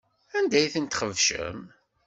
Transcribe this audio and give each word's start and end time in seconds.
Anda 0.37 0.55
ay 0.59 0.71
tent-txebcem? 0.73 1.59